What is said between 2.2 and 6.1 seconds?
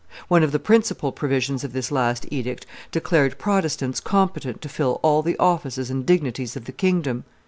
edict declared Protestants competent to fill all the offices and